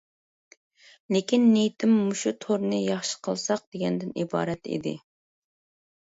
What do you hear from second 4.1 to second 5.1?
ئىبارەت بولدى.